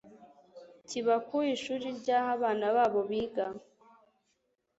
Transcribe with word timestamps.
kiba 0.87 1.15
ku 1.27 1.37
ishuri 1.53 1.85
ry 1.99 2.09
aho 2.17 2.29
abana 2.35 2.65
babo 2.75 2.99
biga 3.09 3.45